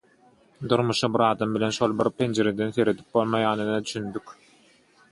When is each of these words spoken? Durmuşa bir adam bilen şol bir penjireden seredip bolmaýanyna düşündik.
Durmuşa 0.71 1.09
bir 1.15 1.25
adam 1.27 1.53
bilen 1.57 1.73
şol 1.79 1.93
bir 2.01 2.09
penjireden 2.17 2.75
seredip 2.79 3.13
bolmaýanyna 3.19 3.81
düşündik. 3.89 4.35